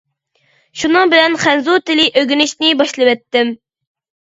شۇنىڭ 0.83 1.11
بىلەن 1.11 1.37
خەنزۇ 1.45 1.77
تىلى 1.91 2.09
ئۆگىنىشنى 2.17 2.77
باشلىۋەتتىم. 2.85 3.59